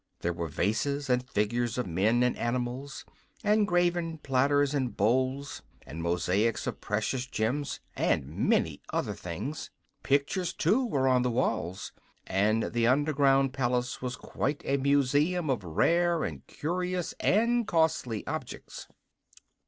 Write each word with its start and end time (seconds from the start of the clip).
There 0.21 0.33
were 0.33 0.47
vases, 0.47 1.11
and 1.11 1.29
figures 1.29 1.77
of 1.77 1.85
men 1.85 2.23
and 2.23 2.35
animals, 2.35 3.05
and 3.43 3.67
graven 3.67 4.17
platters 4.17 4.73
and 4.73 4.97
bowls, 4.97 5.61
and 5.85 6.01
mosaics 6.01 6.65
of 6.65 6.81
precious 6.81 7.27
gems, 7.27 7.81
and 7.95 8.25
many 8.27 8.81
other 8.89 9.13
things. 9.13 9.69
Pictures, 10.01 10.53
too, 10.53 10.83
were 10.87 11.07
on 11.07 11.21
the 11.21 11.29
walls, 11.29 11.91
and 12.25 12.73
the 12.73 12.87
underground 12.87 13.53
palace 13.53 14.01
was 14.01 14.15
quite 14.15 14.63
a 14.65 14.77
museum 14.77 15.51
of 15.51 15.63
rare 15.63 16.23
and 16.23 16.47
curious 16.47 17.13
and 17.19 17.67
costly 17.67 18.25
objects. 18.25 18.87